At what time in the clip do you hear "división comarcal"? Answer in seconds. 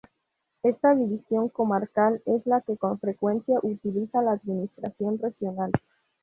0.95-2.23